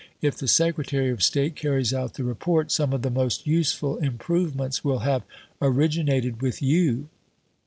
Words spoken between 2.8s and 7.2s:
of the most useful improvements will have originated with you."